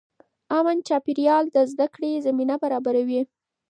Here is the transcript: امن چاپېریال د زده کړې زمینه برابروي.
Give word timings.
امن 0.57 0.77
چاپېریال 0.87 1.45
د 1.51 1.57
زده 1.71 1.87
کړې 1.93 2.23
زمینه 2.25 2.55
برابروي. 2.63 3.21